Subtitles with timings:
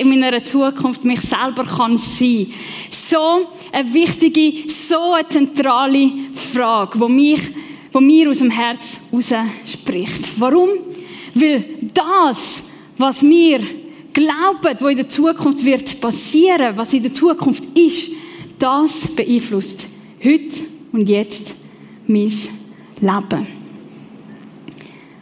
[0.00, 2.46] In meiner Zukunft mich selber kann sein.
[2.90, 7.40] So eine wichtige, so eine zentrale Frage, wo mich,
[7.92, 9.34] wo mir aus dem Herz raus
[9.66, 10.40] spricht.
[10.40, 10.70] Warum?
[11.34, 13.60] Weil das, was wir
[14.14, 18.10] glauben, was in der Zukunft wird passieren, was in der Zukunft ist,
[18.58, 19.86] das beeinflusst
[20.24, 20.60] heute
[20.92, 21.54] und jetzt
[22.06, 22.32] mein
[23.00, 23.46] Leben.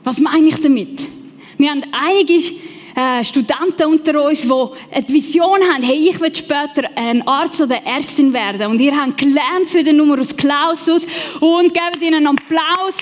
[0.04, 1.00] Was meine ich damit?
[1.58, 2.40] Wir haben einige
[2.98, 7.76] äh, Studenten unter uns, die eine Vision haben, hey, ich will später ein Arzt oder
[7.84, 8.66] Ärztin werden.
[8.66, 11.06] Und ihr habt gelernt für den Numerus Clausus
[11.38, 12.96] und gebt ihnen einen Applaus.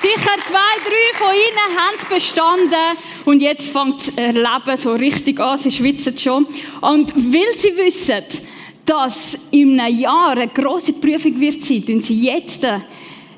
[0.00, 5.40] Sicher zwei, drei von ihnen haben es bestanden und jetzt fängt das Leben so richtig
[5.40, 6.46] an, sie schwitzen schon.
[6.80, 8.22] Und weil sie wissen,
[8.84, 12.64] dass in einem Jahr eine grosse Prüfung wird sein, tun sie jetzt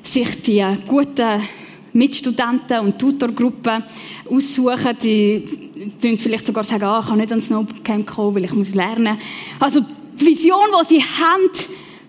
[0.03, 1.41] sich die guten
[1.95, 3.83] Mitstudenten und Tutorgruppen
[4.29, 4.97] aussuchen.
[5.01, 5.45] Die
[6.01, 9.17] tun vielleicht sogar sagen, ah, ich kann nicht ans Snowcamp kommen, weil ich muss lernen.
[9.59, 9.79] Also
[10.19, 11.49] die Vision, die sie haben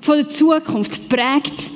[0.00, 1.70] von der Zukunft, prägt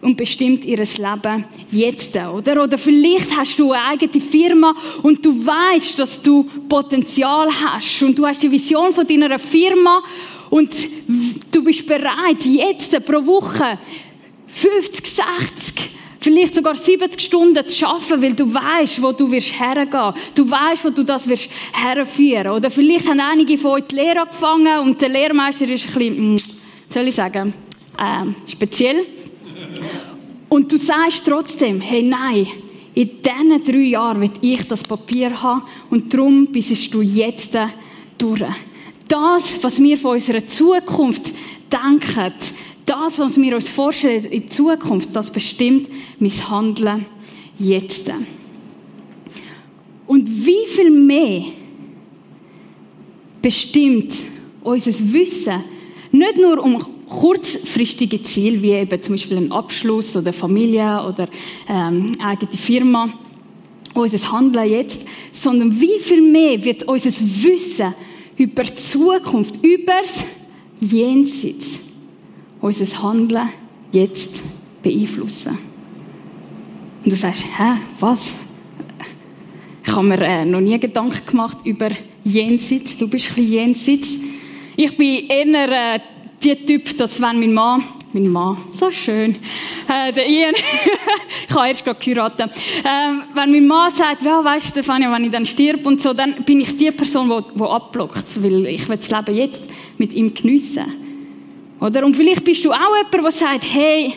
[0.00, 2.62] und bestimmt ihr Leben jetzt, oder?
[2.62, 8.18] Oder vielleicht hast du eine eigene Firma und du weißt, dass du Potenzial hast und
[8.18, 10.02] du hast die Vision von deiner Firma
[10.50, 10.70] und
[11.50, 13.78] du bist bereit, jetzt pro Woche
[14.48, 15.93] 50, 60,
[16.24, 20.14] vielleicht sogar 70 Stunden zu arbeiten, weil du weißt, wo du wirst hergehen.
[20.34, 22.52] Du weißt, wo du das wirst herführen.
[22.52, 26.16] Oder vielleicht haben einige von euch die Lehre angefangen und der Lehrmeister ist ein bisschen,
[26.16, 26.36] hm,
[26.88, 27.52] soll ich sagen,
[27.98, 29.04] äh, speziell.
[30.48, 32.46] Und du sagst trotzdem, hey, nein,
[32.94, 37.56] in diesen drei Jahren will ich das Papier haben und darum bist du jetzt
[38.16, 38.44] durch.
[39.08, 41.32] Das, was wir von unserer Zukunft
[41.70, 42.32] denken,
[42.86, 47.06] das, was wir uns vorstellen in Zukunft, das bestimmt mein Handeln
[47.58, 48.10] jetzt.
[50.06, 51.44] Und wie viel mehr
[53.40, 54.12] bestimmt
[54.62, 55.62] unser Wissen
[56.12, 61.28] nicht nur um kurzfristige Ziele, wie eben zum Beispiel ein Abschluss oder Familie oder
[61.68, 63.12] ähm, eigene Firma,
[63.94, 67.94] unser Handeln jetzt, sondern wie viel mehr wird unser Wissen
[68.36, 70.24] über die Zukunft, über das
[70.80, 71.80] Jenseits,
[72.64, 73.50] unser Handeln
[73.92, 74.42] jetzt
[74.82, 75.58] beeinflussen.
[77.04, 78.32] Und du sagst, hä, was?
[79.84, 81.90] Ich habe mir äh, noch nie Gedanken gemacht über
[82.24, 82.96] Jenseits.
[82.96, 84.18] Du bist ein bisschen Jenseits.
[84.76, 86.00] Ich bin eher äh,
[86.42, 89.36] die Typ, dass wenn mein Mann, mein Mann, so schön,
[89.86, 90.54] äh, der Ian,
[91.48, 95.24] ich habe erst gerade geheiratet, ähm, wenn mein Mann sagt, ja, weißt du, Stefania, wenn
[95.24, 98.96] ich dann stirb und so, dann bin ich die Person, die, abblockt, weil ich will
[98.96, 99.64] das Leben jetzt
[99.98, 101.03] mit ihm geniessen.
[101.84, 102.02] Oder?
[102.04, 104.10] Und vielleicht bist du auch jemand, der sagt, hey,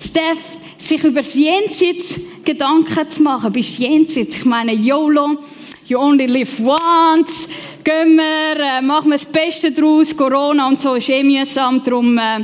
[0.00, 5.38] Steph, sich über das Jenseits Gedanken zu machen, bist Jenseits, ich meine YOLO,
[5.86, 7.46] you only live once,
[7.84, 12.18] gehen wir, äh, machen wir das Beste draus, Corona und so ist eh mühsam, darum
[12.18, 12.40] äh,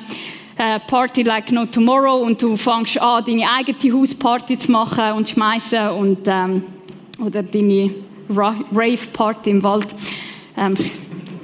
[0.56, 2.22] äh, Party like no tomorrow.
[2.22, 6.62] Und du fängst an, deine eigene Hausparty zu machen und schmeißen und ähm,
[7.19, 7.91] oder deine
[8.31, 9.88] Rave-Party im Wald.
[10.56, 10.77] Ähm,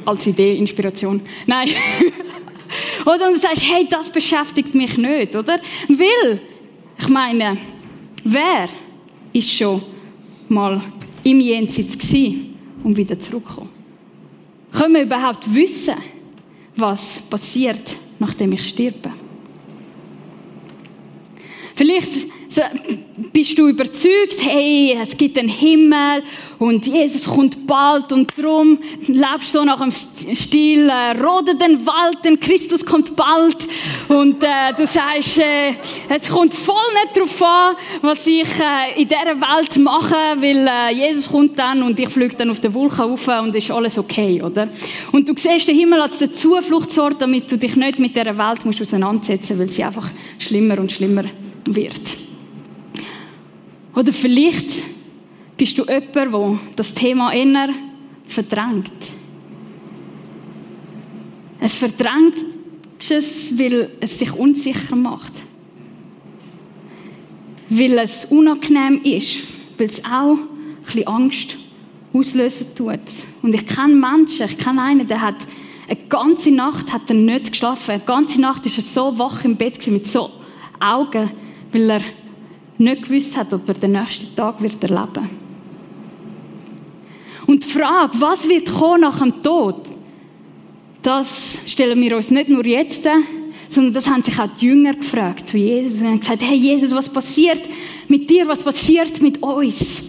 [0.05, 1.21] als Idee, Inspiration.
[1.47, 1.69] Nein.
[3.05, 5.61] oder und du sagst, hey, das beschäftigt mich nicht, oder?
[5.89, 6.41] Will,
[6.99, 7.57] ich meine,
[8.25, 8.69] wer
[9.33, 9.83] ist schon
[10.49, 10.81] mal
[11.23, 13.71] im Jenseits gewesen und wieder zurückkommen?
[14.73, 15.95] Können wir überhaupt wissen,
[16.77, 19.11] was passiert, nachdem ich sterbe?
[21.75, 22.13] Vielleicht
[23.33, 26.23] bist du überzeugt, hey, es gibt einen Himmel
[26.59, 31.87] und Jesus kommt bald und darum lebst du so nach dem Stil, äh, rode den
[31.87, 33.57] Wald, denn Christus kommt bald
[34.09, 35.73] und äh, du sagst, äh,
[36.09, 40.95] es kommt voll nicht darauf an, was ich äh, in dieser Welt mache, weil äh,
[40.95, 44.43] Jesus kommt dann und ich fliege dann auf den Wolken rauf und ist alles okay,
[44.43, 44.69] oder?
[45.13, 48.65] Und du siehst den Himmel als den Zufluchtsort, damit du dich nicht mit dieser Welt
[48.65, 50.09] musst auseinandersetzen, weil sie einfach
[50.39, 51.25] schlimmer und schlimmer
[51.65, 52.24] wird.
[53.95, 54.83] Oder vielleicht
[55.57, 57.69] bist du jemand, der das Thema inner
[58.27, 58.93] verdrängt.
[61.61, 62.35] Es verdrängt
[62.99, 65.33] es, weil es sich unsicher macht.
[67.69, 69.45] Weil es unangenehm ist,
[69.79, 71.57] weil es auch ein bisschen Angst
[72.13, 73.01] auslösen tut.
[73.43, 75.37] Und ich kenne Menschen, ich kenne einen, der hat
[75.89, 77.93] eine ganze Nacht hat er nicht geschlafen.
[77.93, 80.31] Eine ganze Nacht ist er so wach im Bett mit so
[80.81, 81.31] Augen,
[81.73, 82.01] weil er
[82.79, 85.31] nicht gewusst hat, ob er den nächsten Tag wird erleben
[87.47, 89.83] Und die Frage, was wird kommen nach dem Tod,
[91.03, 93.07] das stellen wir uns nicht nur jetzt,
[93.69, 96.93] sondern das haben sich auch die Jünger gefragt zu Jesus und haben gesagt, hey Jesus,
[96.93, 97.69] was passiert
[98.09, 100.05] mit dir, was passiert mit uns?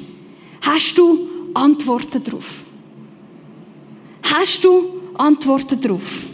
[0.61, 2.63] Hast du Antworten darauf?
[4.23, 6.27] Hast du Antworten darauf?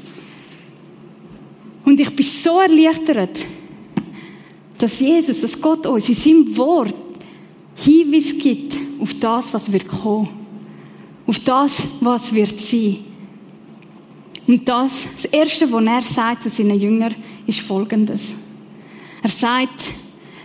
[1.86, 3.40] Und ich bin so erleichtert,
[4.82, 6.96] dass Jesus, dass Gott uns in seinem Wort
[7.76, 10.30] Hinweis gibt auf das, was wird kommen.
[11.26, 13.00] Auf das, was wird sein.
[14.48, 17.16] Und das, das Erste, was er sagt zu seinen Jüngern,
[17.48, 18.34] ist Folgendes.
[19.24, 19.92] Er sagt,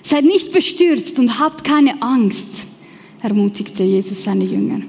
[0.02, 2.66] seid nicht bestürzt und habt keine Angst,
[3.22, 4.80] ermutigte Jesus seine Jünger.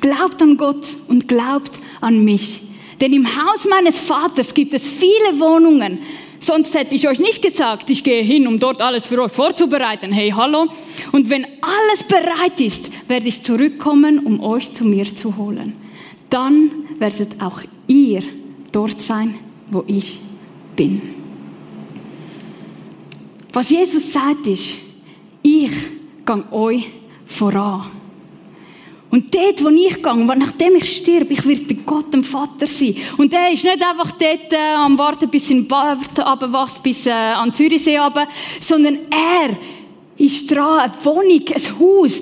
[0.00, 2.60] Glaubt an Gott und glaubt an mich.
[3.00, 5.98] Denn im Haus meines Vaters gibt es viele Wohnungen.
[6.42, 10.10] Sonst hätte ich euch nicht gesagt, ich gehe hin, um dort alles für euch vorzubereiten.
[10.10, 10.66] Hey, hallo.
[11.12, 15.74] Und wenn alles bereit ist, werde ich zurückkommen, um euch zu mir zu holen.
[16.30, 18.24] Dann werdet auch ihr
[18.72, 19.36] dort sein,
[19.70, 20.18] wo ich
[20.74, 21.00] bin.
[23.52, 24.78] Was Jesus sagt ist,
[25.42, 25.70] ich
[26.26, 26.90] gehe euch
[27.24, 28.01] voran.
[29.12, 32.96] Und dort, wo ich gehe, nachdem ich sterbe, ich werde bei Gott dem Vater sein.
[33.18, 37.10] Und der ist nicht einfach dort äh, am Warten, bis sein Bart runterwächst, bis äh,
[37.10, 38.26] an Zürichsee runter,
[38.58, 39.54] sondern er
[40.16, 42.20] ist dran, eine Wohnung, ein Haus,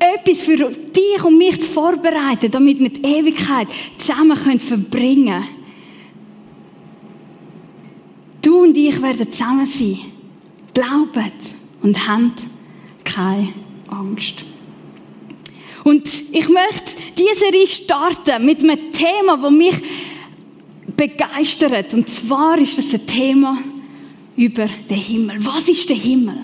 [0.00, 5.48] etwas für dich und mich zu vorbereiten, damit wir die Ewigkeit zusammen können verbringen können.
[8.42, 9.96] Du und ich werden zusammen sein.
[10.74, 11.16] Glaubt
[11.82, 12.42] und habt
[13.04, 13.52] keine
[13.86, 14.44] Angst.
[15.84, 19.74] Und ich möchte diese Serie starten mit einem Thema, das mich
[20.96, 21.94] begeistert.
[21.94, 23.58] Und zwar ist das ein Thema
[24.36, 25.44] über den Himmel.
[25.44, 26.36] Was ist der Himmel?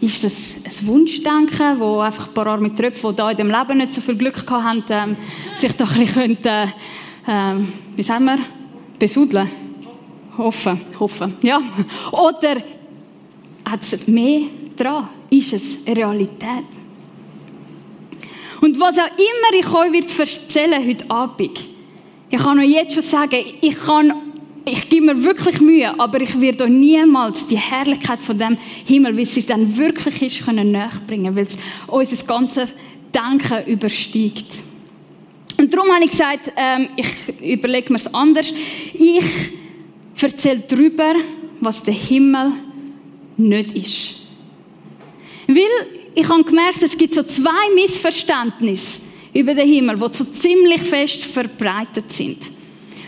[0.00, 3.78] Ist das ein Wunschdenken, wo einfach ein paar arme Tröpfe, die da in dem Leben
[3.78, 5.16] nicht so viel Glück hatten, ähm,
[5.58, 6.72] sich da ein bisschen könnten,
[7.28, 8.38] ähm, wie sagen wir,
[8.98, 9.50] besudeln?
[10.38, 11.60] Hoffen, hoffen, ja.
[12.12, 12.62] Oder
[13.68, 14.42] hat es mehr
[14.74, 15.08] dran?
[15.28, 16.79] Ist es eine Realität?
[18.60, 21.60] Und was auch immer ich euch wird erzählen heute Abend,
[22.28, 24.12] ich kann euch jetzt schon sagen, ich kann,
[24.64, 29.16] ich gebe mir wirklich Mühe, aber ich werde euch niemals die Herrlichkeit von dem Himmel,
[29.16, 31.58] wie sie dann wirklich ist, können nachbringen, weil es
[31.88, 32.68] unser ganzes
[33.12, 34.46] Denken übersteigt.
[35.56, 38.52] Und darum habe ich gesagt, ähm, ich überlege mir es anders.
[38.94, 41.14] Ich erzähle darüber,
[41.60, 42.52] was der Himmel
[43.36, 44.14] nicht ist.
[45.48, 49.00] Weil ich habe gemerkt, es gibt so zwei Missverständnisse
[49.32, 52.38] über den Himmel, die so ziemlich fest verbreitet sind.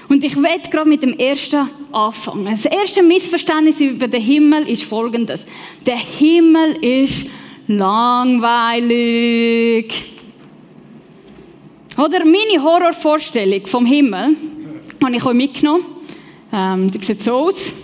[0.09, 2.47] Und ich werde gerade mit dem ersten anfangen.
[2.47, 5.44] Das erste Missverständnis über den Himmel ist folgendes.
[5.87, 7.26] Der Himmel ist
[7.67, 8.93] langweilig.
[11.97, 14.37] Oder meine Horrorvorstellung vom Himmel
[15.03, 15.85] habe ich euch mitgenommen.
[16.53, 17.75] Ähm, die sieht so aus.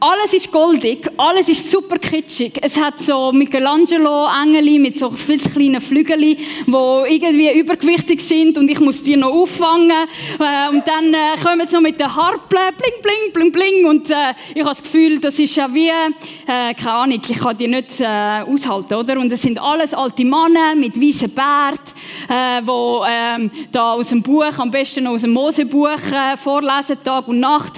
[0.00, 2.52] Alles ist goldig, alles ist super kitschig.
[2.62, 6.36] Es hat so Michelangelo-Engel mit so viel kleinen Flügeln, die
[6.68, 9.90] irgendwie übergewichtig sind und ich muss die noch auffangen.
[9.90, 13.86] Äh, und dann äh, kommen sie noch mit den Harpeln, bling, bling, bling, bling.
[13.86, 17.58] Und äh, ich habe das Gefühl, das ist ja wie, äh, keine Ahnung, ich kann
[17.58, 19.18] die nicht äh, aushalten, oder?
[19.18, 21.82] Und es sind alles alte Männer mit weißen Bart,
[22.28, 27.26] äh, wo äh, da aus dem Buch, am besten aus dem Mosebuch äh, vorlesen, Tag
[27.26, 27.72] und Nacht.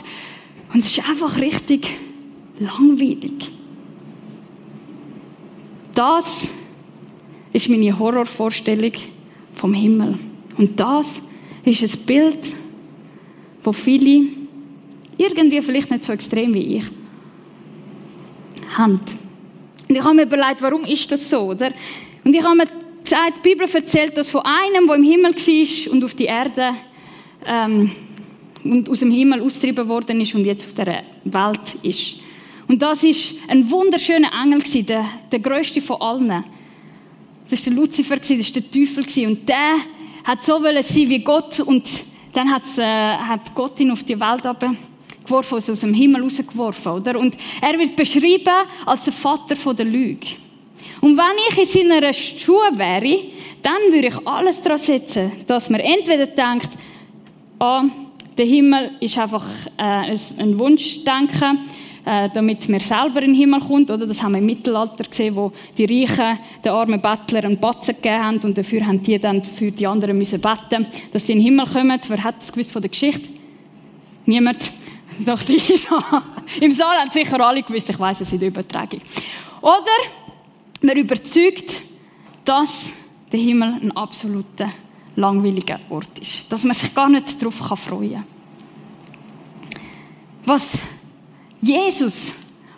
[0.75, 1.89] Und es ist einfach richtig
[2.61, 3.51] langweilig.
[5.95, 6.49] Das
[7.53, 8.93] ist meine Horrorvorstellung
[9.55, 10.19] vom Himmel.
[10.57, 11.07] Und das
[11.65, 12.39] ist ein Bild,
[13.63, 14.27] wo viele
[15.17, 16.85] irgendwie vielleicht nicht so extrem wie ich
[18.77, 19.01] haben.
[19.89, 21.73] Und ich habe mir überlegt, warum ist das so, oder?
[22.25, 22.67] Und ich habe mir
[23.03, 26.71] gesagt, die Bibel erzählt das von einem, der im Himmel war und auf die Erde
[27.45, 27.91] ähm,
[28.63, 32.20] und aus dem Himmel austrieben worden ist und jetzt auf der Welt ist.
[32.71, 36.45] Und das ist ein wunderschöner Engel der, der größte von allen.
[37.43, 39.75] Das ist der Luzifer das ist der Teufel und der
[40.23, 41.83] hat so sein wie Gott und
[42.33, 44.43] dann äh, hat Gott ihn auf die Welt
[45.25, 47.19] geworfen, also aus dem Himmel rausgeworfen, oder?
[47.19, 48.55] Und er wird beschrieben
[48.87, 50.29] als der Vater der Lüge.
[51.01, 53.19] Und wenn ich in seiner Schuhe wäre,
[53.63, 56.71] dann würde ich alles daran setzen, dass man entweder denkt,
[57.59, 57.83] ah,
[58.39, 59.45] der Himmel ist einfach
[59.77, 61.59] äh, ein Wunschdenken,
[62.05, 63.91] äh, damit man selber in den Himmel kommt.
[63.91, 64.07] Oder?
[64.07, 68.25] Das haben wir im Mittelalter gesehen, wo die Reichen den armen Bettler einen Batzen gegeben
[68.25, 71.45] haben und dafür haben die dann für die anderen müssen beten, dass sie in den
[71.45, 72.01] Himmel kommen.
[72.09, 73.31] Wer hat das gewusst von der Geschichte?
[74.27, 74.59] Niemand?
[75.25, 75.87] dachte ich.
[76.61, 79.01] Im Saal haben sicher alle gewusst, ich weiß es in der Übertragung.
[79.61, 79.97] Oder
[80.83, 81.83] man überzeugt,
[82.45, 82.91] dass
[83.31, 84.71] der Himmel ein absoluter
[85.17, 86.51] langweiliger Ort ist.
[86.51, 88.25] Dass man sich gar nicht darauf freuen kann.
[90.45, 90.79] Was
[91.61, 92.33] Jesus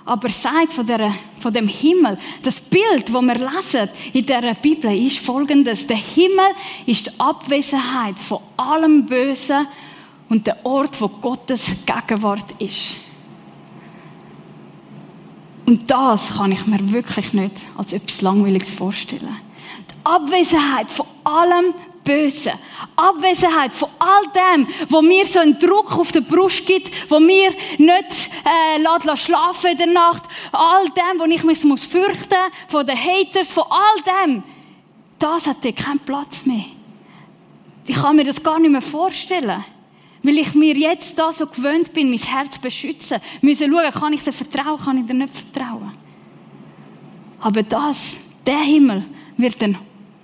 [0.04, 4.94] aber sagt von dieser von dem Himmel, das Bild, wo wir lesen in der Bibel,
[4.98, 5.86] ist folgendes.
[5.86, 6.54] Der Himmel
[6.86, 9.66] ist die Abwesenheit von allem Bösen
[10.28, 12.96] und der Ort, wo Gottes Gegenwart ist.
[15.66, 19.36] Und das kann ich mir wirklich nicht als etwas Langweiliges vorstellen.
[19.90, 21.74] Die Abwesenheit von allem
[22.04, 22.52] Bösen.
[22.96, 27.50] Abwesenheit von all dem, wo mir so einen Druck auf der Brust gibt, wo mir
[27.78, 30.24] nicht äh, schlafen in der Nacht.
[30.52, 32.34] All dem, wo ich mich muss fürchten
[32.68, 34.42] von den Haters, von all dem.
[35.18, 36.64] Das hat dir keinen Platz mehr.
[37.86, 39.64] Ich kann mir das gar nicht mehr vorstellen.
[40.22, 43.18] Weil ich mir jetzt da so gewöhnt bin, mein Herz beschützen.
[43.40, 45.92] Müssen schauen, kann ich dir vertrauen, kann ich dir nicht vertrauen.
[47.40, 49.04] Aber das, der Himmel,
[49.36, 49.76] wird ein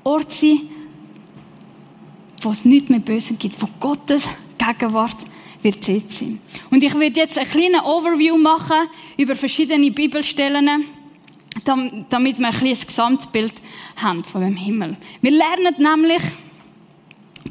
[0.04, 0.68] Ort sein,
[2.42, 4.24] wo es nichts mehr Böse gibt, wo Gottes
[4.56, 5.16] Gegenwart
[5.62, 6.40] wird sein.
[6.70, 10.84] Und ich werde jetzt ein kleines Overview machen über verschiedene Bibelstellen,
[11.64, 13.54] damit wir ein kleines Gesamtbild
[13.96, 14.96] haben von dem Himmel.
[15.20, 16.22] Wir lernen nämlich,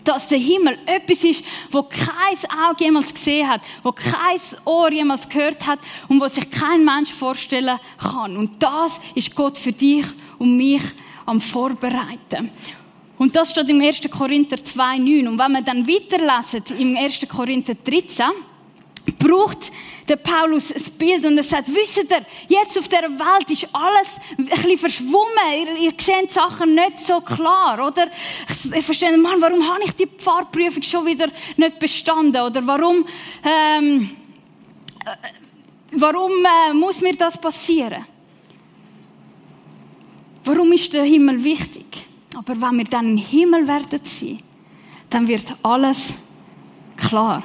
[0.03, 5.27] dass der Himmel etwas ist, wo kein Auge jemals gesehen hat, wo kein Ohr jemals
[5.27, 8.37] gehört hat und wo sich kein Mensch vorstellen kann.
[8.37, 10.05] Und das ist Gott für dich
[10.37, 10.81] und mich
[11.25, 12.51] am Vorbereiten.
[13.17, 14.01] Und das steht im 1.
[14.11, 15.27] Korinther 2,9.
[15.27, 17.27] Und wenn wir dann weiterlesen, im 1.
[17.27, 18.25] Korinther 13,
[19.17, 19.71] braucht
[20.07, 24.17] der Paulus ein Bild und er sagt, wisst ihr, jetzt auf der Welt ist alles
[24.37, 25.77] ein bisschen verschwommen.
[25.79, 28.07] Ihr, ihr seht Sachen nicht so klar, oder?
[28.75, 32.41] Ich, verstehe, Mann, warum habe ich die Fahrprüfung schon wieder nicht bestanden?
[32.41, 33.05] Oder warum,
[33.43, 34.09] ähm,
[35.05, 35.09] äh,
[35.91, 38.05] warum äh, muss mir das passieren?
[40.43, 42.07] Warum ist der Himmel wichtig?
[42.35, 44.39] Aber wenn wir dann im Himmel werden sein,
[45.09, 46.13] dann wird alles
[46.97, 47.43] klar.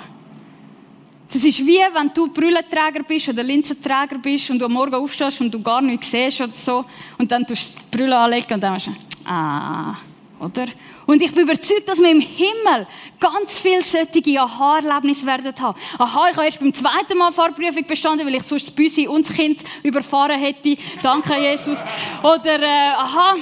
[1.32, 5.40] Das ist wie, wenn du Brüllenträger bist oder Linsenträger bist und du am Morgen aufstehst
[5.40, 6.84] und du gar nichts siehst oder so
[7.16, 9.96] und dann tust du die Brille anlegen und dann denkst du, ah,
[10.38, 10.66] oder?
[11.06, 12.86] Und ich bin überzeugt, dass wir im Himmel
[13.18, 15.78] ganz viele solche Aha-Erlebnisse werden haben.
[15.98, 19.26] Aha, ich habe erst beim zweiten Mal Fahrprüfung bestanden, weil ich sonst das Büsi und
[19.26, 20.76] das Kind überfahren hätte.
[21.02, 21.78] Danke, Jesus.
[22.22, 23.36] Oder, äh, aha,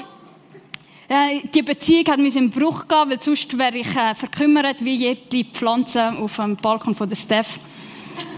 [1.11, 5.45] die Beziehung hat mir im Bruch gehen, weil sonst wäre ich äh, verkümmert wie jede
[5.50, 7.59] Pflanze auf dem Balkon von der Steph.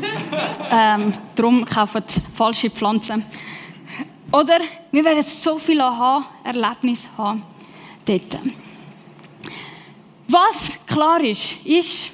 [0.70, 2.02] ähm, darum kaufen
[2.34, 3.26] falsche Pflanzen.
[4.32, 4.60] Oder
[4.90, 7.42] wir werden so viel Aha-Erlebnis haben
[8.06, 8.38] dort.
[10.28, 12.10] Was klar ist, ist,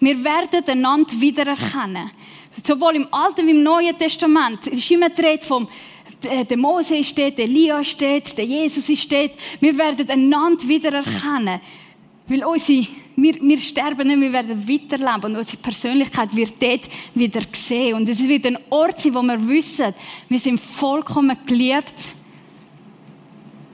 [0.00, 2.10] wir werden einander wiedererkennen.
[2.64, 5.91] Sowohl im Alten wie im Neuen Testament ist immer die Rede vom äh,
[6.22, 9.32] der Mose dort, der Elia steht, der Jesus ist dort.
[9.60, 11.60] Wir werden einander wiedererkennen.
[12.26, 12.86] Weil unsere,
[13.16, 15.32] wir, wir sterben nicht, wir werden weiterleben.
[15.32, 17.94] Und unsere Persönlichkeit wird dort wieder gesehen.
[17.94, 19.92] Und es wird ein Ort sein, wo wir wissen,
[20.28, 21.94] wir sind vollkommen geliebt.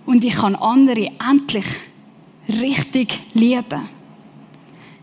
[0.06, 1.66] Und ich kann andere endlich
[2.48, 3.88] richtig lieben.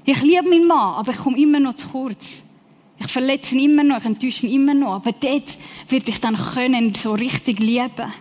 [0.03, 2.44] Ich liebe meinen Mann, aber ich komme immer noch zu kurz.
[3.05, 4.95] Ich verletze ihn immer noch, ich enttäusche immer noch.
[4.95, 5.57] Aber dort
[5.89, 8.11] wird ich dann können so richtig lieben.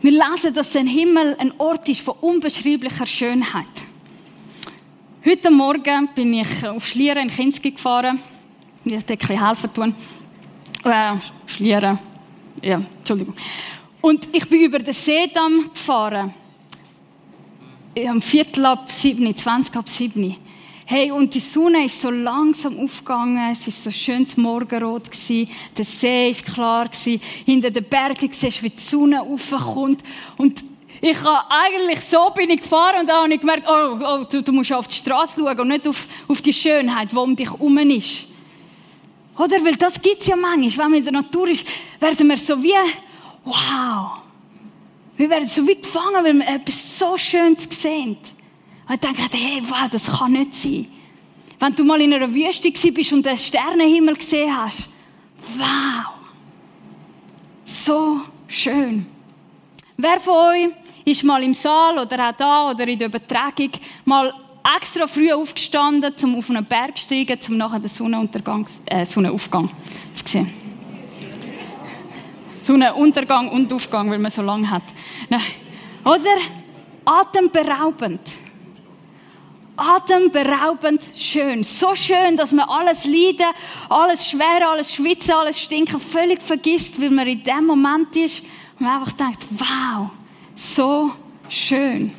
[0.00, 3.66] Wir lesen, dass ein Himmel ein Ort ist von unbeschreiblicher Schönheit.
[5.24, 8.20] Heute Morgen bin ich auf Schlieren in Kinski gefahren.
[8.84, 9.94] Ich wollte ein bisschen helfen tun.
[10.84, 11.16] Äh,
[11.46, 11.98] Schlieren.
[12.62, 13.34] Ja, Entschuldigung.
[14.00, 16.32] Und ich bin über den Seedamm gefahren
[18.06, 20.36] am Viertel ab sieben, 20 ab sieben.
[20.84, 25.84] Hey, und die Sonne ist so langsam aufgegangen, es ist so schönes Morgenrot gewesen, der
[25.84, 30.02] See ist klar gewesen, hinter den Bergen siehst du, wie die Sonne aufkommt
[30.38, 30.64] und
[31.00, 34.52] ich habe eigentlich so bin ich gefahren und habe ich gemerkt, oh, oh du, du
[34.52, 37.78] musst auf die Straße schauen und nicht auf, auf die Schönheit, die um dich herum
[37.78, 38.26] ist.
[39.36, 39.64] Oder?
[39.64, 40.86] Weil das gibt es ja manchmal.
[40.86, 41.64] Wenn man in der Natur ist,
[42.00, 42.72] werden wir so wie,
[43.44, 44.22] wow,
[45.18, 48.16] wir werden so wie gefangen, weil wir etwas so Schönes sehen.
[48.88, 50.86] Und ich denke, hey, wow, das kann nicht sein.
[51.58, 54.88] Wenn du mal in einer Wüste bist und den Sternenhimmel gesehen hast,
[55.56, 56.12] wow,
[57.64, 59.04] so schön.
[59.96, 60.68] Wer von euch
[61.04, 63.70] ist mal im Saal oder auch da oder in der Übertragung
[64.04, 64.32] mal
[64.76, 69.68] extra früh aufgestanden, um auf einen Berg zu steigen, um nachher den Sonnenuntergang, äh, Sonnenaufgang
[70.14, 70.67] zu sehen?
[72.68, 74.82] Sonnenuntergang und Aufgang, weil man so lange hat.
[75.30, 75.40] Nein.
[76.04, 76.36] Oder?
[77.02, 78.20] Atemberaubend.
[79.74, 81.64] Atemberaubend schön.
[81.64, 83.46] So schön, dass man alles Leiden,
[83.88, 88.42] alles Schwere, alles Schwitzen, alles Stinken völlig vergisst, weil man in dem Moment ist
[88.78, 90.10] und man einfach denkt, wow,
[90.54, 91.12] so
[91.48, 92.12] schön.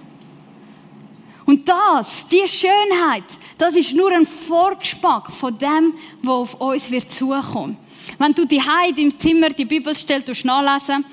[1.45, 3.23] Und das, die Schönheit,
[3.59, 7.77] das ist nur ein Vorgeschmack von dem, was auf uns wird zukommen.
[8.17, 11.05] Wenn du die Heid im Zimmer die Bibel stellst, du nachlesen,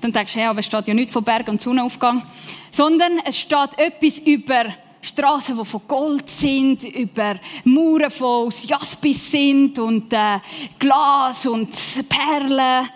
[0.00, 2.22] dann denkst du, ja, aber es steht ja nicht von Berg und Sonnenaufgang,
[2.70, 4.66] sondern es steht etwas über
[5.02, 10.38] Straßen, die von Gold sind, über Mauern, die aus Jaspis sind und äh,
[10.78, 11.70] Glas und
[12.08, 12.88] Perlen.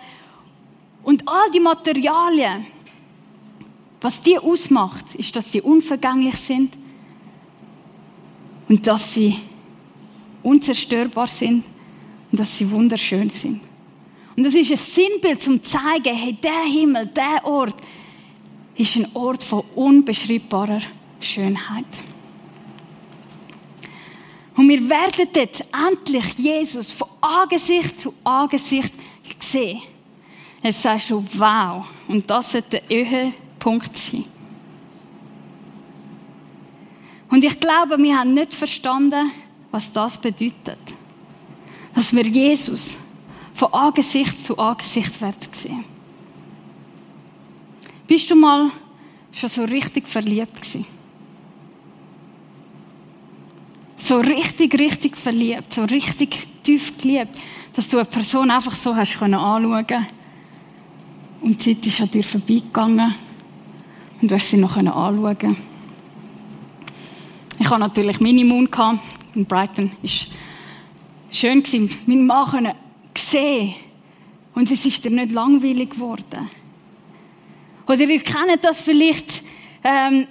[1.03, 2.65] Und all die Materialien.
[4.01, 6.77] Was die ausmacht, ist, dass sie unvergänglich sind.
[8.69, 9.39] Und dass sie
[10.43, 11.63] unzerstörbar sind
[12.35, 13.61] und dass sie wunderschön sind.
[14.35, 17.75] Und das ist ein Sinnbild, zum zu zeigen, hey, der Himmel, der Ort
[18.75, 20.81] ist ein Ort von unbeschreibbarer
[21.21, 21.85] Schönheit.
[24.53, 28.93] Und wir werden dort endlich Jesus von Angesicht zu Angesicht
[29.39, 29.79] sehen.
[30.61, 31.85] Jetzt sagst du, wow.
[32.09, 34.25] Und das sollte der Höhepunkt sein.
[37.29, 39.31] Und ich glaube, wir haben nicht verstanden,
[39.71, 40.94] was das bedeutet.
[41.95, 42.97] Dass wir Jesus
[43.53, 45.85] von Angesicht zu Angesicht werden sehen.
[48.07, 48.69] Bist du mal
[49.31, 50.85] schon so richtig verliebt gewesen?
[53.95, 57.35] So richtig, richtig verliebt, so richtig tief geliebt,
[57.73, 60.05] dass du eine Person einfach so hast können anschauen
[61.41, 63.15] und die Zeit ist an dir vorbeigegangen
[64.21, 65.57] und du hast sie noch anschauen
[67.65, 68.69] ich hatte natürlich Minimoon
[69.33, 69.91] in Brighton.
[70.03, 70.27] Ist
[71.31, 72.73] schön gewesen, meinen Mann
[73.17, 73.75] sehen.
[74.53, 76.49] Und es ist dir nicht langweilig geworden.
[77.87, 79.43] Oder ihr kennt das vielleicht,
[79.83, 80.27] ähm,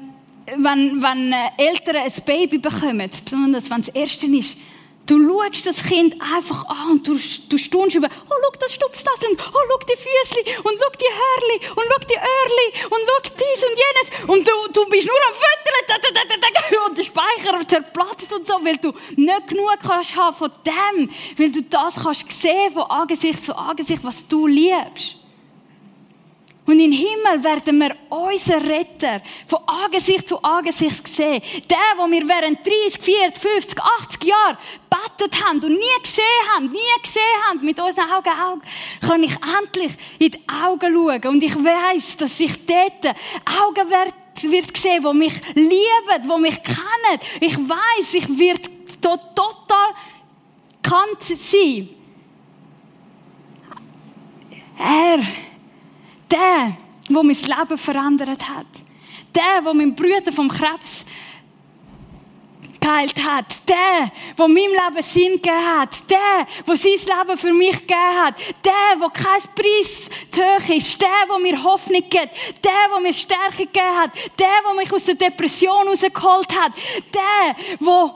[0.56, 4.56] wenn, wenn Eltern ein Baby bekommen, besonders wenn es das erste ist,
[5.06, 9.28] Du schaust das Kind einfach an und du, du staunst über, oh, schau das Stupsnase
[9.28, 13.20] und oh, schau die Füßli und schau die Hörli und schau die Öhrli und schau
[13.36, 14.08] dies und jenes.
[14.32, 15.84] Und du, du bist nur am Füttern
[17.14, 21.96] Speicher zerplatzt und so, weil du nicht genug kannst haben von dem, weil du das
[22.02, 25.18] kannst sehen von Angesicht zu Angesicht, was du liebst.
[26.66, 31.42] Und im Himmel werden wir unseren Retter von Angesicht zu Angesicht sehen.
[31.68, 34.56] Der, wo wir während 30, 40, 50, 80 Jahren
[34.88, 36.24] betet haben und nie gesehen
[36.54, 38.62] haben, nie gesehen haben, mit unseren Augen, Augen,
[39.06, 41.34] kann ich endlich in die Augen schauen.
[41.34, 43.14] Und ich weiß, dass ich dort
[43.60, 43.90] Augen
[44.42, 47.20] wird sehen, die mich lieben, die mich kennen.
[47.40, 48.70] Ich weiß, ich werde
[49.00, 49.94] total
[50.82, 51.88] kannt sein.
[54.78, 55.18] Er
[56.30, 56.76] der,
[57.08, 58.66] der mein Leben verändert hat.
[59.34, 61.04] Der, der meinen Brüder vom Krebs
[62.84, 63.46] geheilt hat.
[63.68, 66.10] Der, der meinem Leben Sinn gegeben hat.
[66.10, 68.34] Der, der sein Leben für mich gegeben hat.
[68.64, 71.00] Der, der kein Preis zu hoch ist.
[71.00, 72.14] Der, der mir Hoffnung gibt.
[72.62, 74.10] Der, der mir Stärke gegeben hat.
[74.38, 76.72] Der, der mich aus der Depression rausgeholt hat.
[77.14, 78.14] Der, der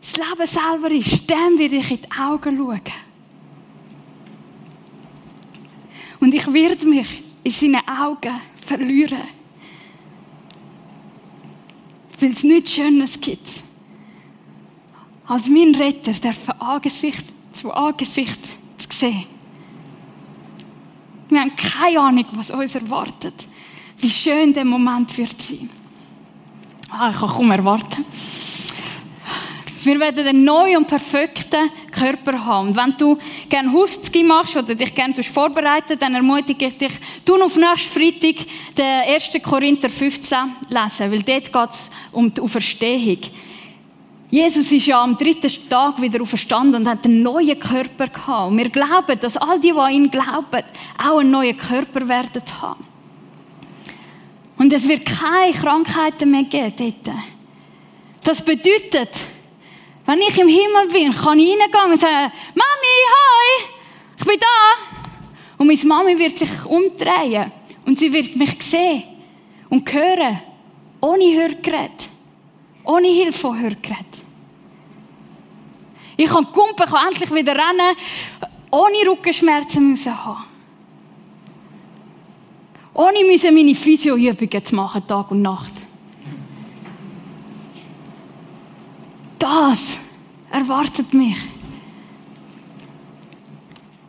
[0.00, 1.28] das Leben selber ist.
[1.28, 2.80] Dem werde ich in die Augen schauen.
[6.20, 9.37] Und ich werde mich in seinen Augen verlieren.
[12.20, 13.48] Weil es nichts Schönes gibt,
[15.26, 18.40] als mein Retter der von Angesicht zu Angesicht
[18.78, 19.26] zu sehen.
[21.28, 23.46] Wir haben keine Ahnung, was uns erwartet.
[23.98, 25.68] Wie schön der Moment wird sein.
[26.90, 28.04] Ah, ich kann kaum erwarten.
[29.82, 32.68] Wir werden einen neuen und perfekten Körper haben.
[32.68, 36.92] Und wenn du gerne Hauski machst oder dich gerne vorbereiten dann ermutige ich dich,
[37.24, 39.30] du auf nächsten Freitag den 1.
[39.42, 43.18] Korinther 15 lesen, weil dort geht es um die Auferstehung.
[44.30, 48.50] Jesus ist ja am dritten Tag wieder auferstanden und hat einen neuen Körper gehabt.
[48.50, 50.64] Und wir glauben, dass all die, die an ihn glauben,
[50.98, 52.84] auch einen neuen Körper werden haben.
[54.58, 57.16] Und es wird keine Krankheiten mehr geben dort.
[58.22, 59.08] Das bedeutet,
[60.08, 63.64] wenn ich im Himmel bin, kann ich reingehen und sagen, Mami, hi,
[64.16, 64.96] ich bin da.
[65.58, 67.52] Und meine Mami wird sich umdrehen
[67.84, 69.02] und sie wird mich sehen
[69.68, 70.40] und hören,
[71.02, 72.08] ohne Hörgerät,
[72.84, 74.06] ohne Hilfe von Hörgerät.
[76.16, 77.94] Ich kann kumpen, kann endlich wieder rennen,
[78.70, 80.44] ohne Rückenschmerzen müssen haben.
[82.94, 85.87] Ohne müssen meine Physioübungen zu machen, Tag und Nacht.
[89.38, 90.00] Das
[90.50, 91.36] erwartet mich.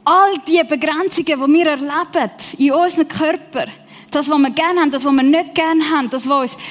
[0.03, 3.65] All die Begrenzungen, die wir erleben in unserem Körper,
[4.09, 6.63] das, was wir gerne haben, das, was wir nicht gerne haben, das, was uns,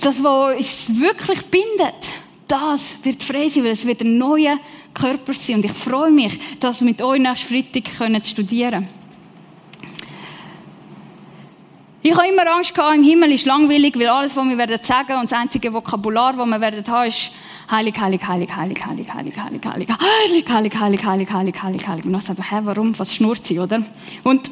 [0.00, 2.08] das, was uns wirklich bindet,
[2.48, 4.58] das wird frei sein, weil es wird ein neuer
[4.92, 5.56] Körper sein.
[5.56, 9.04] Und ich freue mich, das mit euch nächsten Freitag studieren können.
[12.06, 15.16] Ich habe immer Angst gehabt, im Himmel ist langweilig, weil alles, was wir werden sagen
[15.16, 17.30] und das einzige Vokabular, das wir werden haben, ist
[17.70, 22.04] heilig, heilig, heilig, heilig, heilig, heilig, heilig, heilig, heilig, heilig, heilig, heilig, heilig, heilig, heilig.
[22.04, 22.98] Und sagt man, hä, warum?
[22.98, 23.82] Was schnurrt sie, oder?
[24.22, 24.50] Und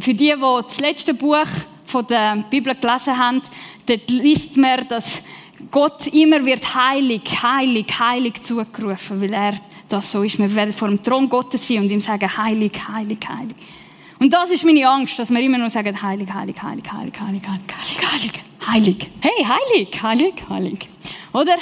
[0.00, 1.46] für die, die das letzte Buch
[1.84, 3.42] von der Bibel gelesen haben,
[3.86, 5.22] dort liest man, dass
[5.70, 9.54] Gott immer wird heilig, heilig, heilig zugerufen, weil er
[9.88, 10.38] das so ist.
[10.38, 13.56] Wir werden vor dem Thron Gottes sein und ihm sagen, heilig, heilig, heilig.
[14.18, 17.42] Und das ist meine Angst, dass wir immer nur sagen, heilig, heilig, heilig, heilig, heilig,
[17.48, 18.32] heilig, heilig, heilig,
[18.68, 19.10] heilig.
[19.20, 20.88] Hey, heilig, heilig, heilig.
[21.32, 21.56] Oder?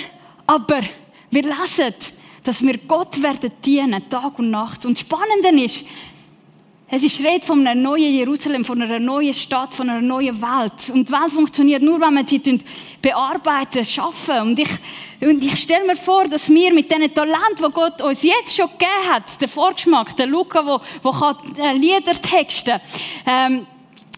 [0.50, 0.80] Aber
[1.30, 1.94] wir lesen,
[2.42, 4.84] dass wir Gott werden dienen, Tag und Nacht.
[4.84, 5.84] Und das Spannende ist,
[6.88, 10.90] es ist Rede von einem neuen Jerusalem, von einer neuen Stadt, von einer neuen Welt.
[10.92, 12.58] Und die Welt funktioniert nur, wenn wir sie
[13.00, 14.40] bearbeiten, schaffen.
[14.40, 14.70] Und ich,
[15.20, 18.70] und ich stelle mir vor, dass wir mit diesen Talenten, die Gott uns jetzt schon
[18.70, 22.80] gegeben hat, der Vorgeschmack, der Luca, der, der kann äh, Lieder texten,
[23.24, 23.66] ähm,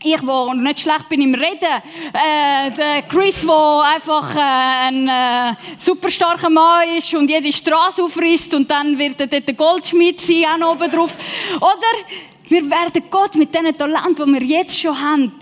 [0.05, 4.41] ich, wo nicht schlecht bin im Reden, äh, der Chris, der einfach äh,
[4.89, 6.09] ein äh, super
[6.51, 10.73] Mann ist und jede Straße aufrisst und dann wird er dort der Goldschmied sein, auch
[10.73, 11.17] oben drauf.
[11.57, 15.33] Oder wir werden Gott mit diesen Talenten, die wir jetzt schon haben,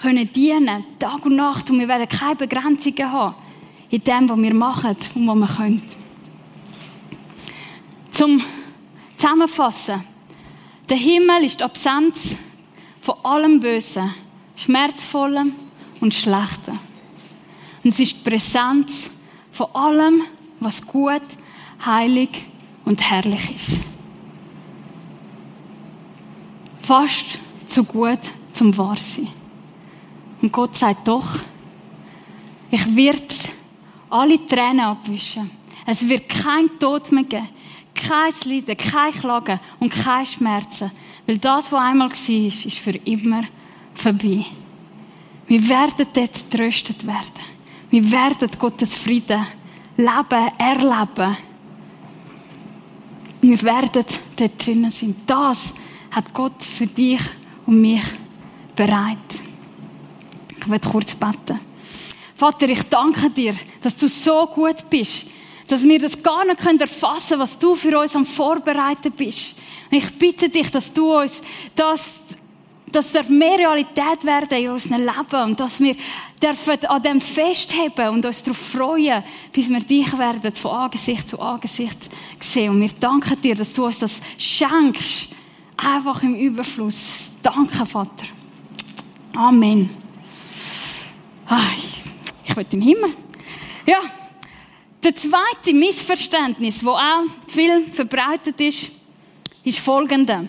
[0.00, 1.70] können dienen, Tag und Nacht.
[1.70, 3.34] Und wir werden keine Begrenzungen haben
[3.90, 5.82] in dem, was wir machen und was wir können.
[8.10, 8.42] Zum
[9.16, 10.04] Zusammenfassen.
[10.88, 12.36] Der Himmel ist die Absenz
[13.26, 14.14] allem Bösen,
[14.56, 15.52] Schmerzvollem
[16.00, 16.78] und Schlechten.
[17.82, 19.10] Und es ist die Präsenz
[19.52, 20.22] von allem,
[20.60, 21.22] was gut,
[21.84, 22.46] heilig
[22.84, 23.80] und herrlich ist.
[26.86, 28.20] fast zu gut
[28.52, 29.28] zum Wahrsein.
[30.40, 31.26] Und Gott sagt doch,
[32.70, 33.34] ich werde
[34.08, 35.50] alle Tränen abwischen.
[35.84, 37.48] Es wird kein Tod mehr geben,
[37.92, 40.92] kein Leiden, kein Klagen und kein Schmerzen.
[41.26, 43.42] Weil das, was einmal war, ist für immer
[43.94, 44.44] vorbei.
[45.48, 47.56] Wir werden dort tröstet werden.
[47.90, 49.44] Wir werden Gottes Frieden
[49.96, 51.36] leben, erleben.
[53.40, 54.04] Wir werden
[54.36, 55.14] dort drinnen sein.
[55.26, 55.72] Das
[56.10, 57.20] hat Gott für dich
[57.66, 58.02] und mich
[58.74, 59.18] bereit.
[60.58, 61.60] Ich werde kurz beten.
[62.34, 65.26] Vater, ich danke dir, dass du so gut bist,
[65.68, 69.56] dass wir das gar nicht erfassen können, was du für uns am Vorbereiten bist.
[69.90, 71.40] Und ich bitte dich, dass du uns
[71.74, 72.16] das,
[72.90, 75.96] dass es mehr Realität werden in unserem Leben und dass wir
[76.42, 81.40] dürfen an dem festheben und uns darauf freuen, bis wir dich werden von Angesicht zu
[81.40, 81.98] Angesicht
[82.40, 82.70] sehen.
[82.70, 85.28] Und wir danken dir, dass du uns das schenkst
[85.76, 87.30] Einfach im Überfluss.
[87.42, 88.26] Danke, Vater.
[89.34, 89.90] Amen.
[92.44, 93.10] Ich will im Himmel.
[93.84, 93.98] Ja,
[95.06, 98.90] der zweite Missverständnis, wo auch viel verbreitet ist,
[99.62, 100.48] ist folgende.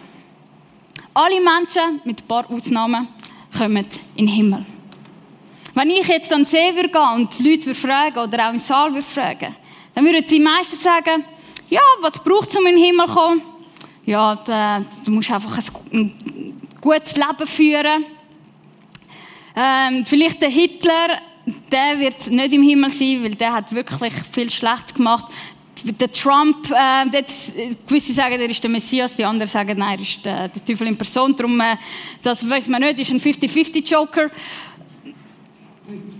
[1.13, 3.07] Alle Menschen, mit ein paar Ausnahmen,
[3.55, 4.65] kommen in den Himmel.
[5.75, 8.91] Wenn ich jetzt an den See würde und die Leute fragen oder auch im Saal
[8.91, 9.55] würde fragen,
[9.93, 11.23] dann würden die meisten sagen,
[11.69, 13.41] ja, was braucht es, um in den Himmel zu kommen?
[14.07, 14.35] ja,
[15.05, 15.55] du musst einfach
[15.91, 18.05] ein, ein gutes Leben führen.
[19.55, 21.19] Ähm, vielleicht der Hitler,
[21.71, 25.25] der wird nicht im Himmel sein, weil der hat wirklich viel Schlechtes gemacht.
[25.83, 27.31] Der Trump, äh, dort,
[27.87, 30.87] gewisse sagen, er ist der Messias, die anderen sagen, nein, er ist der, der Teufel
[30.87, 31.35] in Person.
[31.35, 31.77] Darum, äh,
[32.21, 34.29] das weiß man nicht, ist ein 50-50-Joker.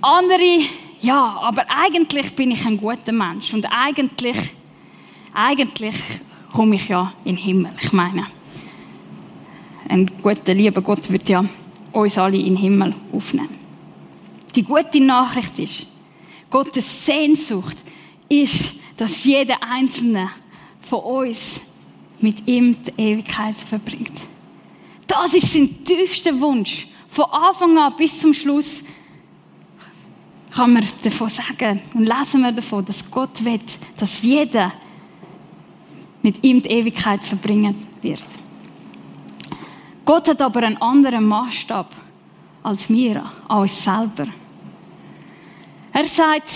[0.01, 0.61] Andere,
[1.01, 4.37] ja, aber eigentlich bin ich ein guter Mensch und eigentlich,
[5.33, 5.95] eigentlich
[6.53, 7.71] komme ich ja in den Himmel.
[7.81, 8.27] Ich meine,
[9.89, 11.43] ein guter, lieber Gott wird ja
[11.91, 13.56] uns alle in den Himmel aufnehmen.
[14.57, 15.85] Die gute Nachricht ist,
[16.49, 17.77] Gottes Sehnsucht
[18.27, 20.31] ist, dass jeder Einzelne
[20.81, 21.61] von uns
[22.19, 24.19] mit ihm die Ewigkeit verbringt.
[25.05, 26.87] Das ist sein tiefster Wunsch.
[27.07, 28.81] Von Anfang an bis zum Schluss
[30.55, 33.59] kann man davon sagen und lesen wir davon, dass Gott will,
[33.95, 34.73] dass jeder
[36.23, 38.25] mit ihm die Ewigkeit verbringen wird.
[40.03, 42.07] Gott hat aber einen anderen Maßstab
[42.63, 44.27] als wir, an uns selber.
[45.97, 46.51] Er sagt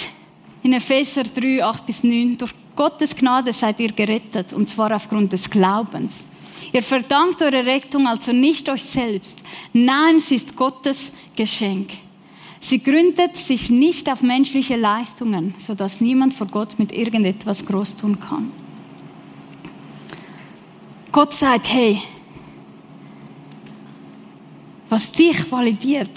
[0.62, 5.34] in Epheser 3, 8 bis 9, durch Gottes Gnade seid ihr gerettet, und zwar aufgrund
[5.34, 6.27] des Glaubens.
[6.71, 9.39] Ihr verdankt eure Rettung also nicht euch selbst.
[9.73, 11.89] Nein, es ist Gottes Geschenk.
[12.60, 18.19] Sie gründet sich nicht auf menschliche Leistungen, sodass niemand vor Gott mit irgendetwas groß tun
[18.19, 18.51] kann.
[21.12, 21.99] Gott sagt, hey,
[24.88, 26.12] was dich validiert,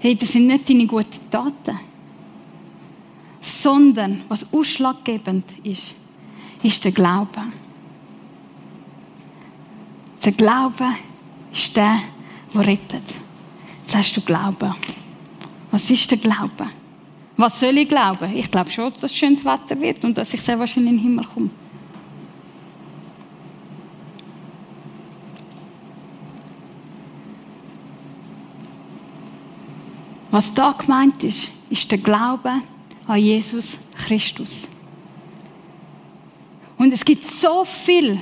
[0.00, 1.78] hey, das sind nicht deine guten Taten,
[3.40, 5.94] sondern was ausschlaggebend ist,
[6.62, 7.40] ist der Glaube.
[10.24, 10.86] Der Glaube
[11.52, 11.96] ist der,
[12.52, 13.14] der rettet.
[13.82, 14.74] Jetzt hast du Glauben.
[15.70, 16.66] Was ist der Glaube?
[17.40, 18.36] Was soll ich glauben?
[18.36, 21.02] Ich glaube schon, dass es schönes Wetter wird und dass ich sehr wahrscheinlich in den
[21.02, 21.48] Himmel komme.
[30.30, 32.52] Was da gemeint ist, ist der Glaube
[33.06, 34.62] an Jesus Christus.
[36.78, 38.20] Und es gibt so viele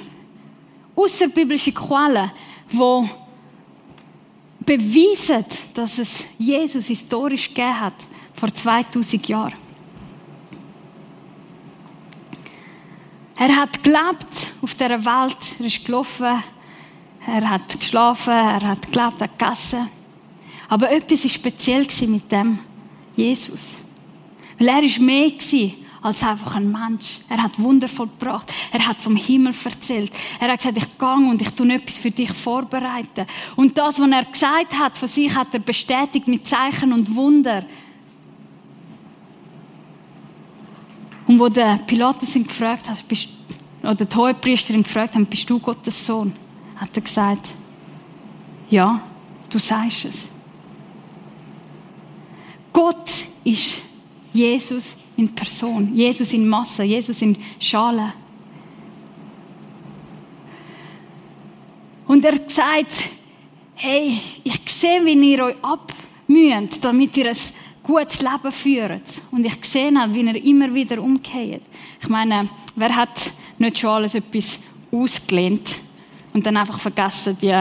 [0.96, 2.30] außerbiblische Quellen,
[2.72, 3.08] die
[4.64, 5.44] beweisen,
[5.74, 7.94] dass es Jesus historisch gegeben hat,
[8.34, 9.54] vor 2000 Jahren.
[13.36, 16.42] Er hat gelebt auf dieser Welt, er ist gelaufen,
[17.26, 19.97] er hat geschlafen, er hat gelebt, er hat gegessen.
[20.68, 22.58] Aber etwas war speziell mit dem
[23.16, 23.68] Jesus.
[24.58, 25.32] Weil er war mehr
[26.00, 27.20] als einfach ein Mensch.
[27.28, 28.52] Er hat Wunder vollbracht.
[28.72, 30.12] Er hat vom Himmel erzählt.
[30.38, 33.26] Er hat gesagt, ich gehe und ich tue etwas für dich vorbereiten.
[33.56, 37.64] Und das, was er gesagt hat von sich, hat er bestätigt mit Zeichen und Wunder.
[41.26, 43.28] Und wo der Pilatus ihn gefragt hat, bist,
[43.82, 46.32] oder die Hohepriesterin gefragt hat, bist du Gottes Sohn?
[46.76, 47.54] Hat er gesagt,
[48.70, 49.00] ja,
[49.50, 50.28] du sagst es.
[52.72, 53.10] Gott
[53.44, 53.80] ist
[54.32, 58.12] Jesus in Person, Jesus in Masse, Jesus in Schale.
[62.06, 63.10] Und er sagt,
[63.74, 67.36] hey, ich sehe, wie ihr euch abmüht, damit ihr ein
[67.82, 69.02] gutes Leben führt.
[69.30, 71.62] Und ich sehe auch, wie ihr immer wieder umkehrt.
[72.00, 75.76] Ich meine, wer hat nicht schon alles etwas ausgelehnt
[76.32, 77.54] und dann einfach vergessen, die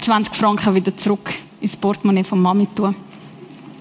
[0.00, 2.94] 20 Franken wieder zurück ins Portemonnaie von Mami tun?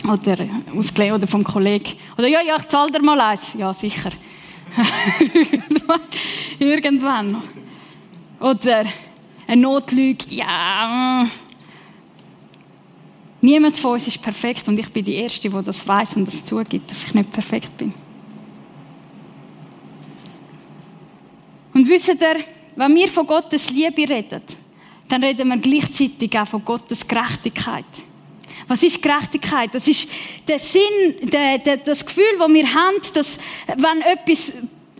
[0.05, 1.93] Oder ausgelehnt oder vom Kollegen.
[2.17, 3.53] Oder ja, ja, ich zahle dir mal eins.
[3.57, 4.11] Ja, sicher.
[5.19, 6.01] irgendwann,
[6.59, 7.41] irgendwann.
[8.39, 8.83] Oder
[9.47, 10.25] eine Notlüge.
[10.29, 11.25] Ja.
[13.41, 16.43] Niemand von uns ist perfekt und ich bin die Erste, die das weiß und das
[16.43, 17.93] zugibt, dass ich nicht perfekt bin.
[21.73, 22.37] Und wisst ihr,
[22.75, 24.41] wenn wir von Gottes Liebe reden,
[25.09, 27.85] dann reden wir gleichzeitig auch von Gottes Gerechtigkeit.
[28.67, 29.73] Was ist Gerechtigkeit?
[29.73, 30.07] Das ist
[30.47, 33.37] der Sinn, der, der, das Gefühl, das wir haben, dass
[33.67, 34.53] wenn etwas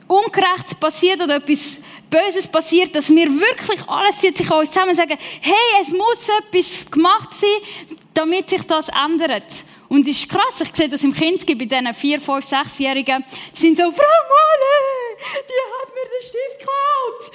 [0.08, 4.94] Ungerechtes passiert oder etwas Böses passiert, dass wir wirklich alles zieht sich an uns zusammen
[4.94, 9.52] sagen, hey, es muss etwas gemacht sein, damit sich das ändert.
[9.90, 13.24] Und es ist krass, ich sehe das im Kindesgib bei diesen 4, 5, 6-Jährigen,
[13.56, 17.32] die sind so, Frau Molle, die hat mir den Stift geklaut.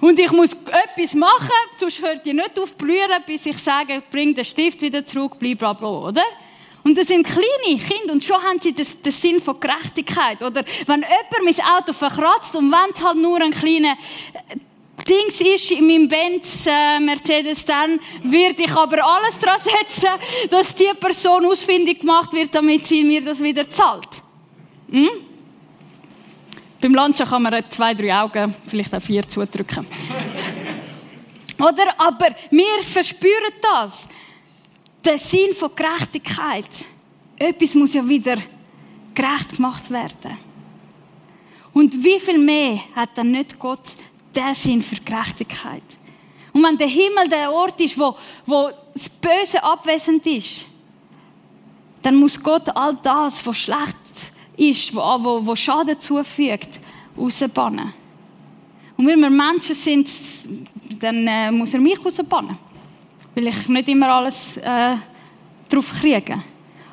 [0.00, 4.34] Und ich muss etwas machen, sonst hört ihr nicht auf blühen, bis ich sage, bring
[4.34, 6.24] den Stift wieder zurück, bla bla bla, oder?
[6.84, 10.42] Und das sind kleine Kinder und schon haben sie den Sinn von Gerechtigkeit.
[10.42, 14.56] Oder wenn jemand mein Auto verkratzt und wenn es halt nur ein kleiner äh,
[15.08, 20.10] Dings ist in meinem Benz äh, Mercedes, dann würde ich aber alles daran setzen,
[20.50, 24.08] dass die Person ausfindig gemacht wird, damit sie mir das wieder zahlt.
[24.90, 25.08] Hm?
[26.84, 29.86] Beim Lunchen kann man zwei, drei Augen, vielleicht auch vier zudrücken.
[31.58, 31.98] Oder?
[31.98, 34.06] Aber wir verspüren das.
[35.02, 36.68] Der Sinn von Gerechtigkeit.
[37.38, 38.36] Etwas muss ja wieder
[39.14, 40.36] gerecht gemacht werden.
[41.72, 43.80] Und wie viel mehr hat dann nicht Gott
[44.36, 45.82] den Sinn für Gerechtigkeit?
[46.52, 50.66] Und wenn der Himmel der Ort ist, wo, wo das Böse abwesend ist,
[52.02, 56.80] dann muss Gott all das, was schlecht ist, wo, wo, wo Schaden zufügt,
[57.16, 57.92] rausbannen.
[58.96, 60.08] Und weil wir Menschen sind,
[61.00, 62.56] dann äh, muss er mich rausbannen.
[63.34, 64.96] Weil ich nicht immer alles äh,
[65.68, 66.38] drauf kriege.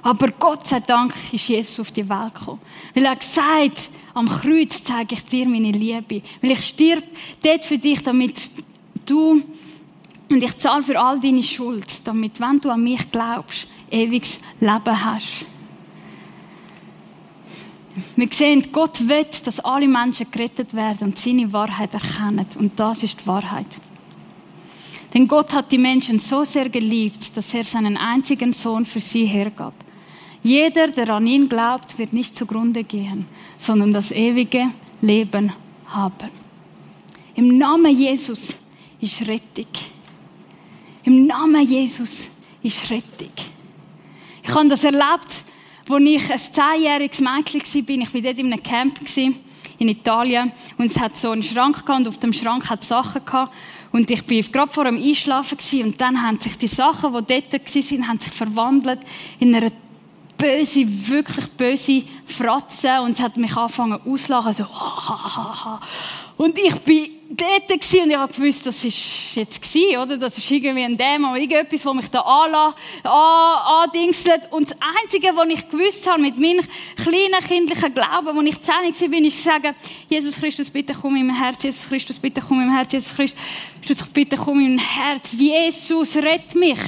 [0.04, 2.62] Aber Gott sei Dank ist Jesus auf die Welt gekommen.
[2.95, 6.21] Weil er gesagt am Kreuz zeige ich dir meine Liebe.
[6.41, 7.04] Weil ich stirb
[7.43, 8.36] dort für dich, damit
[9.06, 9.41] du
[10.32, 15.06] und ich zahle für all deine Schuld, damit, wenn du an mich glaubst, ewiges Leben
[15.06, 15.45] hast.
[18.15, 22.45] Wir sehen, Gott will, dass alle Menschen gerettet werden und seine Wahrheit erkennen.
[22.58, 23.67] Und das ist die Wahrheit.
[25.13, 29.25] Denn Gott hat die Menschen so sehr geliebt, dass er seinen einzigen Sohn für sie
[29.25, 29.73] hergab.
[30.41, 33.25] Jeder, der an ihn glaubt, wird nicht zugrunde gehen,
[33.58, 34.67] sondern das ewige
[35.01, 35.51] Leben
[35.88, 36.32] haben.
[37.36, 38.58] Im Namen Jesus
[38.99, 39.67] ist Rettung.
[41.04, 42.30] Im Namen Jesus
[42.63, 43.32] ist Rettung.
[44.43, 45.45] Ich habe das erlebt,
[45.89, 49.00] als ich ein zehnjähriges Mädchen war, ich war dort in einem Camp
[49.80, 53.26] in Italien und es hat so einen Schrank gehabt und auf dem Schrank hat Sachen
[53.26, 53.54] gehabt
[53.91, 57.54] und ich war gerade vor dem Einschlafen und dann haben sich die Sachen, die dort
[57.54, 59.00] waren, haben sich verwandelt
[59.39, 59.72] in eine
[60.38, 65.82] böse, wirklich böse Fratze und es hat mich angefangen auszulachen, so ha, ha, ha, ha.
[66.38, 70.17] Und ich bin dort gewesen und ich habe gewusst, das ist jetzt gewesen, oder?
[70.17, 74.52] Das ist irgendwie ein Dämon, irgendetwas, das mich da anlässt, andingselt.
[74.52, 76.65] Und das Einzige, was ich gewusst habe mit meinem
[76.96, 79.76] kleinen kindlichen Glauben, als ich zehn war, bin, ist zu sagen,
[80.10, 83.15] Jesus Christus, bitte komm in mein Herz, Jesus Christus, bitte komm in mein Herz, Jesus
[83.15, 85.34] Christus, bitte komm in mein Herz.
[85.34, 86.80] Jesus, rett mich.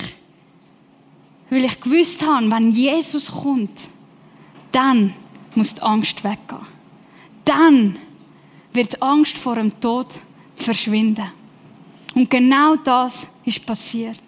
[1.50, 3.80] Weil ich gewusst habe, wenn Jesus kommt,
[4.72, 5.14] dann
[5.56, 6.68] muss die Angst weggehen.
[7.46, 7.98] Dann
[8.74, 10.08] wird die Angst vor dem Tod
[10.56, 11.26] verschwinden.
[12.16, 14.20] Und genau das ist passiert.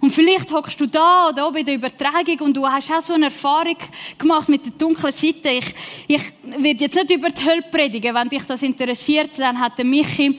[0.00, 3.14] Und vielleicht hockst du da oder oben in der Übertragung und du hast auch so
[3.14, 3.78] eine Erfahrung
[4.18, 5.48] gemacht mit der dunklen Seite.
[5.48, 5.74] Ich,
[6.06, 8.14] ich werde jetzt nicht über die Hölle predigen.
[8.14, 10.38] Wenn dich das interessiert, dann hat der Michi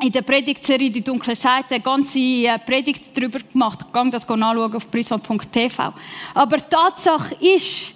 [0.00, 3.80] in der Predigtserie «Die dunkle Seite» eine ganze äh, Predigt darüber gemacht.
[3.86, 5.92] Ich das anschauen auf prisma.tv.
[6.34, 7.94] Aber die Tatsache ist,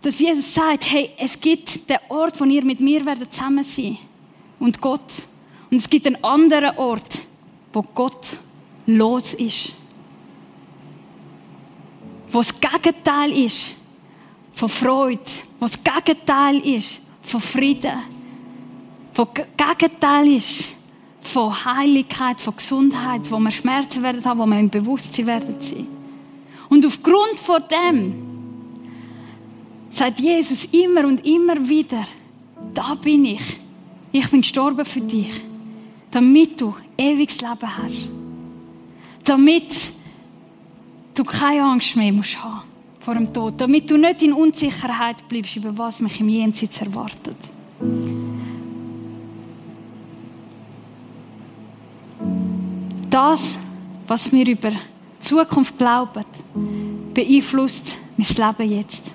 [0.00, 3.98] dass Jesus sagt, hey, es gibt den Ort, wo ihr mit mir zusammen sein
[4.60, 5.27] und Gott.
[5.70, 7.22] Und es gibt einen anderen Ort,
[7.72, 8.36] wo Gott
[8.86, 9.74] los ist.
[12.30, 13.74] Wo das Gegenteil ist
[14.52, 15.20] von Freude,
[15.60, 17.98] wo das Gegenteil ist von Frieden,
[19.14, 20.64] wo das Gegenteil ist
[21.20, 25.86] von Heiligkeit, von Gesundheit, wo wir Schmerzen werden haben, wo wir im Bewusstsein werden sein.
[26.68, 28.14] Und aufgrund von dem
[29.90, 32.06] sagt Jesus immer und immer wieder,
[32.74, 33.58] da bin ich.
[34.12, 35.40] Ich bin gestorben für dich,
[36.10, 38.08] damit du ewiges Leben hast.
[39.24, 39.92] Damit
[41.14, 42.62] du keine Angst mehr musst haben
[43.00, 43.54] vor dem Tod.
[43.60, 47.36] Damit du nicht in Unsicherheit bleibst, über was mich im Jenseits erwartet.
[53.10, 53.58] Das,
[54.06, 54.76] was wir über die
[55.20, 56.24] Zukunft glauben,
[57.14, 59.10] beeinflusst mein Leben jetzt.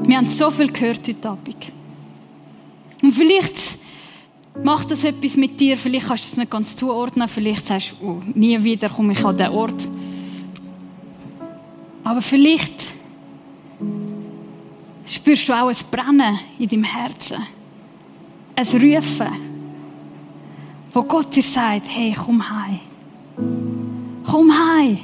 [0.00, 1.56] Wir haben so viel gehört heute Abend.
[3.02, 3.77] Und vielleicht
[4.62, 8.06] macht das etwas mit dir, vielleicht kannst du es nicht ganz zuordnen, vielleicht sagst du,
[8.06, 9.88] oh, nie wieder komme ich an den Ort.
[12.04, 12.84] Aber vielleicht
[15.06, 17.38] spürst du auch ein Brennen in deinem Herzen.
[18.54, 19.28] Ein Rufen,
[20.92, 22.80] wo Gott dir sagt, hey, komm heim.
[24.24, 24.98] Komm heim.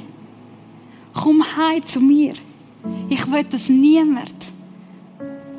[1.13, 2.33] Komm heim zu mir.
[3.09, 4.34] Ich will, dass niemand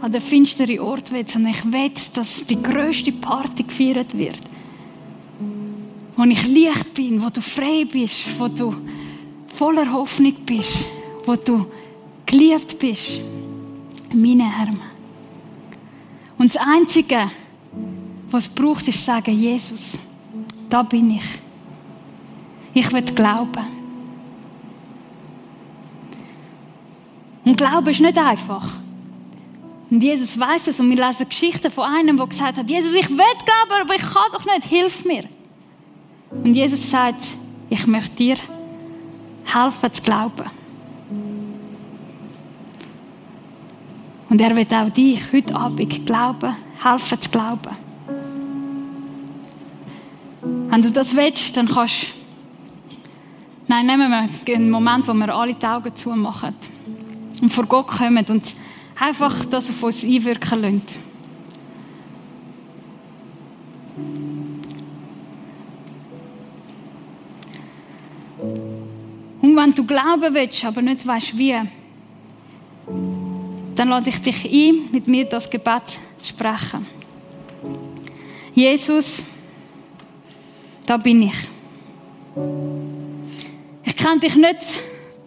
[0.00, 4.40] an den finsteren Ort will, sondern ich will, dass die grösste Party gefeiert wird.
[6.16, 8.74] Wo ich Licht bin, wo du frei bist, wo du
[9.48, 10.86] voller Hoffnung bist,
[11.24, 11.66] wo du
[12.24, 13.20] geliebt bist.
[14.10, 14.80] In meinen Armen.
[16.38, 17.30] Und das Einzige,
[18.30, 19.98] was es braucht, ist sagen, Jesus,
[20.68, 21.24] da bin ich.
[22.74, 23.64] Ich will glauben.
[27.44, 28.80] Und Glauben ist nicht einfach.
[29.90, 33.08] Und Jesus weiß es und wir lesen Geschichten von einem, der gesagt hat, Jesus, ich
[33.08, 35.24] will glauben, aber ich kann doch nicht, hilf mir.
[36.30, 37.24] Und Jesus sagt,
[37.70, 38.36] ich möchte dir
[39.44, 40.50] helfen zu glauben.
[44.28, 47.76] Und er wird auch dich heute Abend glauben, helfen zu glauben.
[50.42, 52.06] Wenn du das willst, dann kannst du
[53.68, 56.54] Nein, nehmen wir einen Moment, wo wir alle die Augen zumachen
[57.42, 58.44] und vor Gott kommen und
[58.98, 60.84] einfach das auf uns einwirken lassen.
[69.42, 71.54] Und wenn du glauben willst, aber nicht weißt wie,
[73.74, 75.88] dann lade ich dich ein, mit mir das Gebet
[76.20, 76.86] zu sprechen.
[78.54, 79.24] Jesus,
[80.86, 81.48] da bin ich.
[83.84, 84.60] Ich kenne dich nicht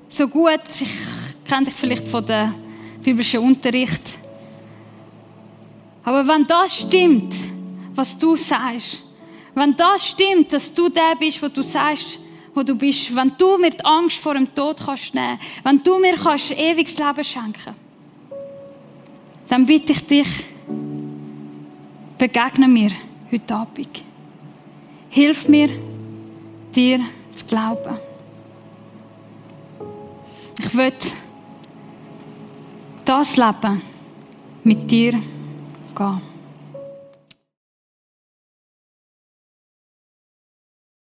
[0.07, 0.89] so gut, ich
[1.47, 2.53] kenne dich vielleicht von der
[3.09, 4.19] biblischen Unterricht.
[6.03, 7.33] Aber wenn das stimmt,
[7.95, 9.01] was du sagst,
[9.55, 12.19] wenn das stimmt, dass du der bist, wo du sagst,
[12.53, 15.99] wo du bist, wenn du mir die Angst vor dem Tod kannst nehmen, wenn du
[15.99, 17.75] mir kannst ewiges Leben schenken,
[19.47, 20.45] dann bitte ich dich,
[22.17, 22.91] begegne mir
[23.31, 24.03] heute Abend.
[25.09, 25.69] Hilf mir,
[26.75, 26.99] dir
[27.35, 27.97] zu glauben.
[30.59, 30.93] Ich will
[33.09, 33.81] das Leben
[34.63, 35.13] mit dir
[35.95, 36.28] gehen.